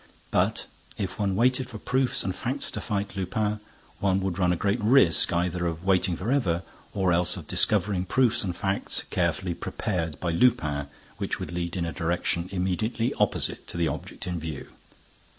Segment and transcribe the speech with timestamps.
[0.31, 0.65] But,
[0.97, 3.59] if one waited for proofs and facts to fight Lupin,
[3.99, 8.43] one would run a great risk either of waiting forever or else of discovering proofs
[8.43, 10.87] and facts carefully prepared by Lupin,
[11.19, 14.69] which would lead in a direction immediately opposite to the object in view.